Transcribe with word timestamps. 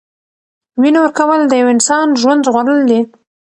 وینه 0.81 0.99
ورکول 1.01 1.41
د 1.47 1.53
یو 1.61 1.67
انسان 1.75 2.07
ژوند 2.21 2.45
ژغورل 2.47 2.79
دي. 2.89 3.01